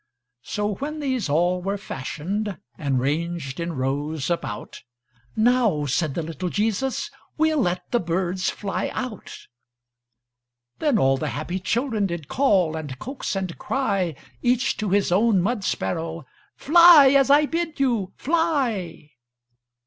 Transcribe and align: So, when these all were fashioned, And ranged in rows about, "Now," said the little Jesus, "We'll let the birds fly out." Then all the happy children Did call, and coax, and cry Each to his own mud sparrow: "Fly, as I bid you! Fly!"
So, 0.41 0.73
when 0.77 0.99
these 0.99 1.29
all 1.29 1.61
were 1.61 1.77
fashioned, 1.77 2.57
And 2.75 2.99
ranged 2.99 3.59
in 3.59 3.73
rows 3.73 4.31
about, 4.31 4.81
"Now," 5.35 5.85
said 5.85 6.15
the 6.15 6.23
little 6.23 6.49
Jesus, 6.49 7.11
"We'll 7.37 7.59
let 7.61 7.91
the 7.91 7.99
birds 7.99 8.49
fly 8.49 8.89
out." 8.95 9.45
Then 10.79 10.97
all 10.97 11.17
the 11.17 11.27
happy 11.29 11.59
children 11.59 12.07
Did 12.07 12.27
call, 12.27 12.75
and 12.75 12.97
coax, 12.97 13.35
and 13.35 13.55
cry 13.59 14.15
Each 14.41 14.75
to 14.77 14.89
his 14.89 15.11
own 15.11 15.39
mud 15.39 15.63
sparrow: 15.63 16.25
"Fly, 16.55 17.09
as 17.11 17.29
I 17.29 17.45
bid 17.45 17.79
you! 17.79 18.11
Fly!" 18.17 19.11